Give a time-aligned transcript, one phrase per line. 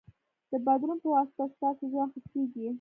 [0.51, 2.67] د بدلون پواسطه ستاسو ژوند ښه کېږي.